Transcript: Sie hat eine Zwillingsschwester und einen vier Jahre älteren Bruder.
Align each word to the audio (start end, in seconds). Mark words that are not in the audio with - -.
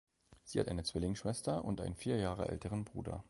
Sie 0.45 0.59
hat 0.59 0.67
eine 0.67 0.81
Zwillingsschwester 0.83 1.63
und 1.63 1.79
einen 1.79 1.93
vier 1.93 2.17
Jahre 2.17 2.47
älteren 2.49 2.85
Bruder. 2.85 3.19